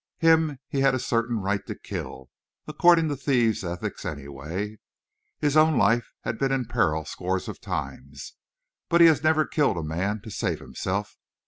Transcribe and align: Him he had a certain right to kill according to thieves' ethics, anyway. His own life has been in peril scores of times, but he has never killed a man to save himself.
Him 0.17 0.57
he 0.67 0.79
had 0.79 0.95
a 0.95 0.99
certain 0.99 1.37
right 1.39 1.63
to 1.67 1.75
kill 1.75 2.31
according 2.67 3.07
to 3.09 3.15
thieves' 3.15 3.63
ethics, 3.63 4.03
anyway. 4.03 4.79
His 5.37 5.55
own 5.55 5.77
life 5.77 6.11
has 6.21 6.37
been 6.37 6.51
in 6.51 6.65
peril 6.65 7.05
scores 7.05 7.47
of 7.47 7.61
times, 7.61 8.33
but 8.89 8.99
he 8.99 9.05
has 9.05 9.21
never 9.21 9.45
killed 9.45 9.77
a 9.77 9.83
man 9.83 10.19
to 10.21 10.31
save 10.31 10.59
himself. 10.59 11.17